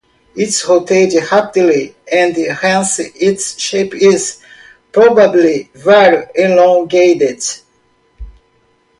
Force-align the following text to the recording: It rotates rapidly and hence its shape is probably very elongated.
It 0.35 0.67
rotates 0.67 1.13
rapidly 1.31 1.93
and 2.11 2.35
hence 2.35 2.97
its 2.97 3.55
shape 3.61 3.93
is 3.93 4.39
probably 4.91 5.69
very 5.75 6.25
elongated. 6.33 7.43